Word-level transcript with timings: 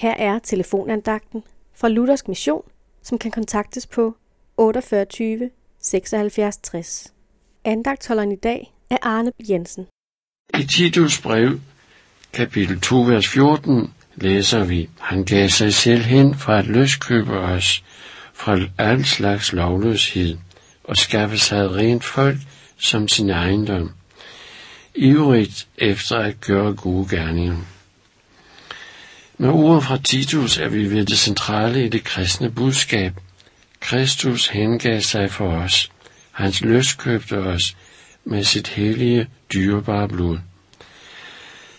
Her 0.00 0.14
er 0.14 0.38
telefonandagten 0.38 1.42
fra 1.74 1.88
Luthersk 1.88 2.28
Mission, 2.28 2.62
som 3.02 3.18
kan 3.18 3.30
kontaktes 3.30 3.86
på 3.86 4.16
48 4.56 5.50
76 5.82 6.56
60. 6.56 7.12
Andagtholderen 7.64 8.32
i 8.32 8.36
dag 8.36 8.72
er 8.90 8.96
Arne 9.02 9.32
Jensen. 9.50 9.86
I 10.58 10.64
Titus 10.64 11.20
brev, 11.20 11.60
kapitel 12.32 12.80
2, 12.80 13.00
vers 13.00 13.28
14, 13.28 13.94
læser 14.14 14.64
vi, 14.64 14.88
Han 15.00 15.24
gav 15.24 15.48
sig 15.48 15.74
selv 15.74 16.02
hen 16.02 16.34
for 16.34 16.52
at 16.52 16.66
løskøbe 16.66 17.38
os 17.38 17.84
fra 18.34 18.58
al 18.78 19.04
slags 19.04 19.52
lovløshed 19.52 20.38
og 20.84 20.96
skaffe 20.96 21.38
sig 21.38 21.58
et 21.58 21.70
rent 21.70 22.04
folk 22.04 22.38
som 22.76 23.08
sin 23.08 23.30
ejendom, 23.30 23.90
ivrigt 24.94 25.68
efter 25.78 26.16
at 26.18 26.40
gøre 26.40 26.74
gode 26.74 27.08
gerninger. 27.08 27.56
Med 29.40 29.48
ordet 29.48 29.84
fra 29.84 29.96
Titus 29.96 30.58
er 30.58 30.68
vi 30.68 30.90
ved 30.90 31.06
det 31.06 31.18
centrale 31.18 31.84
i 31.84 31.88
det 31.88 32.04
kristne 32.04 32.50
budskab. 32.50 33.12
Kristus 33.80 34.48
hengav 34.48 35.00
sig 35.00 35.30
for 35.30 35.48
os. 35.48 35.90
Hans 36.32 36.60
løs 36.60 36.94
købte 36.94 37.38
os 37.38 37.76
med 38.24 38.44
sit 38.44 38.68
hellige, 38.68 39.28
dyrebare 39.52 40.08
blod. 40.08 40.38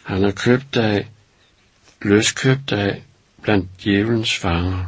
Han 0.03 0.23
har 0.23 0.31
købt 0.31 0.73
dig, 0.73 1.07
løskøbt 2.01 2.69
dig 2.69 3.03
blandt 3.41 3.69
djævelens 3.83 4.37
fanger. 4.37 4.85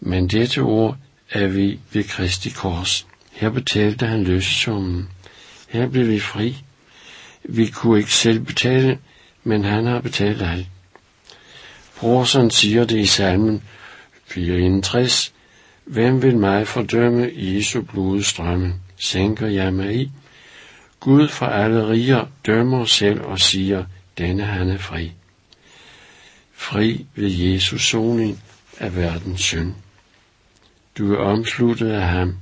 Men 0.00 0.28
dette 0.28 0.58
ord 0.58 0.96
er 1.30 1.46
vi 1.46 1.80
ved 1.92 2.04
Kristi 2.04 2.50
kors. 2.50 3.06
Her 3.32 3.50
betalte 3.50 4.06
han 4.06 4.24
løsesummen. 4.24 5.08
Her 5.68 5.88
blev 5.88 6.08
vi 6.08 6.20
fri. 6.20 6.56
Vi 7.44 7.66
kunne 7.66 7.98
ikke 7.98 8.14
selv 8.14 8.40
betale, 8.40 8.98
men 9.44 9.64
han 9.64 9.86
har 9.86 10.00
betalt 10.00 10.42
alt. 10.42 10.66
Brorsen 11.96 12.50
siger 12.50 12.84
det 12.84 12.98
i 12.98 13.06
salmen 13.06 13.62
64. 14.26 15.32
Hvem 15.84 16.22
vil 16.22 16.38
mig 16.38 16.66
fordømme 16.66 17.30
Jesu 17.34 17.82
blodstrømme? 17.82 18.74
Sænker 18.96 19.46
jeg 19.46 19.74
mig 19.74 19.94
i? 19.94 20.10
Gud 21.00 21.28
for 21.28 21.46
alle 21.46 21.88
riger 21.88 22.26
dømmer 22.46 22.84
selv 22.84 23.20
og 23.20 23.40
siger, 23.40 23.84
denne 24.18 24.42
han 24.44 24.70
er 24.70 24.78
fri. 24.78 25.12
Fri 26.52 27.06
ved 27.14 27.30
Jesus 27.30 27.88
soning 27.88 28.42
af 28.78 28.96
verdens 28.96 29.40
synd. 29.40 29.74
Du 30.98 31.14
er 31.14 31.18
omsluttet 31.18 31.90
af 31.90 32.08
ham. 32.08 32.36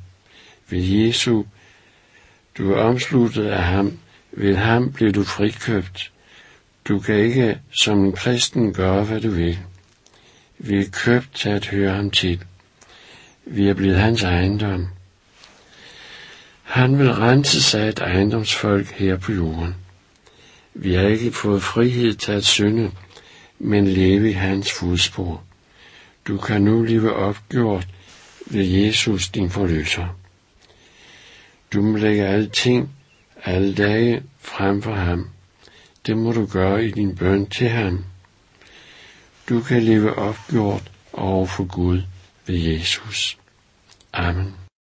Ved 0.70 0.82
Jesu, 0.82 1.44
du 2.58 2.72
er 2.72 2.80
omsluttet 2.80 3.47
af 3.47 3.62
ham. 3.62 3.98
Ved 4.32 4.56
ham 4.56 4.92
bliver 4.92 5.12
du 5.12 5.25
frikøbt. 5.25 6.12
Du 6.88 6.98
kan 6.98 7.14
ikke 7.14 7.60
som 7.72 8.04
en 8.04 8.12
kristen 8.12 8.72
gøre, 8.74 9.04
hvad 9.04 9.20
du 9.20 9.30
vil. 9.30 9.58
Vi 10.58 10.78
er 10.78 10.91
købt 10.92 11.34
til 11.34 11.48
at 11.48 11.66
høre 11.66 11.94
ham 11.94 12.10
til. 12.10 12.44
Vi 13.44 13.68
er 13.68 13.74
blevet 13.74 13.96
hans 13.98 14.22
ejendom. 14.22 14.88
Han 16.62 16.98
vil 16.98 17.12
rense 17.12 17.62
sig 17.62 17.88
et 17.88 17.98
ejendomsfolk 17.98 18.91
her 18.91 19.16
på 19.16 19.32
jorden. 19.32 19.74
Vi 20.74 20.94
har 20.94 21.02
ikke 21.02 21.32
fået 21.32 21.62
frihed 21.62 22.14
til 22.14 22.32
at 22.32 22.44
synde, 22.44 22.91
men 23.58 23.86
leve 23.86 24.30
i 24.30 24.32
hans 24.32 24.72
fodspor. 24.72 25.44
Du 26.28 26.38
kan 26.38 26.62
nu 26.62 26.82
leve 26.82 27.12
opgjort 27.14 27.86
ved 28.46 28.64
Jesus, 28.64 29.28
din 29.28 29.50
forløser. 29.50 30.16
Du 31.72 31.82
må 31.82 31.96
lægge 31.98 32.26
alle 32.26 32.48
ting, 32.48 32.91
alle 33.44 33.74
dage 33.74 34.22
frem 34.41 34.82
for 34.82 34.94
ham. 34.94 35.28
Det 36.06 36.16
må 36.16 36.33
du 36.33 36.47
gøre 36.47 36.84
i 36.84 36.91
din 36.91 37.16
bøn 37.16 37.47
til 37.47 37.69
ham. 37.69 38.05
Du 39.48 39.60
kan 39.60 39.83
leve 39.83 40.14
opgjort 40.14 40.91
over 41.12 41.47
for 41.47 41.64
Gud 41.64 42.02
ved 42.47 42.56
Jesus. 42.58 43.38
Amen. 44.12 44.63